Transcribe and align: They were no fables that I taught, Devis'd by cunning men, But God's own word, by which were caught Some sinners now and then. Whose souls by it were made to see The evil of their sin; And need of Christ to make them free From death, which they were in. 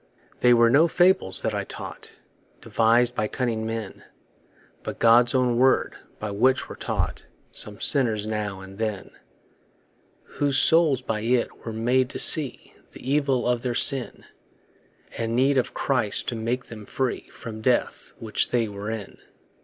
They 0.39 0.51
were 0.51 0.71
no 0.71 0.87
fables 0.87 1.43
that 1.43 1.53
I 1.53 1.63
taught, 1.63 2.11
Devis'd 2.61 3.13
by 3.13 3.27
cunning 3.27 3.67
men, 3.67 4.03
But 4.81 4.97
God's 4.97 5.35
own 5.35 5.57
word, 5.59 5.93
by 6.17 6.31
which 6.31 6.67
were 6.67 6.75
caught 6.75 7.27
Some 7.51 7.79
sinners 7.79 8.25
now 8.25 8.61
and 8.61 8.79
then. 8.79 9.11
Whose 10.23 10.57
souls 10.57 11.03
by 11.03 11.19
it 11.19 11.67
were 11.67 11.71
made 11.71 12.09
to 12.09 12.17
see 12.17 12.73
The 12.93 13.07
evil 13.11 13.47
of 13.47 13.61
their 13.61 13.75
sin; 13.75 14.25
And 15.19 15.35
need 15.35 15.59
of 15.59 15.75
Christ 15.75 16.27
to 16.29 16.35
make 16.35 16.65
them 16.65 16.87
free 16.87 17.29
From 17.29 17.61
death, 17.61 18.13
which 18.17 18.49
they 18.49 18.67
were 18.67 18.89
in. 18.89 19.19